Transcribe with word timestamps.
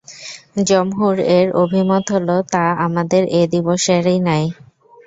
জমহুর-এর 0.67 1.47
অভিমত 1.63 2.05
হলো 2.15 2.35
তা 2.53 2.63
আমাদের 2.85 3.23
এ 3.31 3.51
দিবসেরই 3.53 4.17
ন্যায়। 4.25 4.47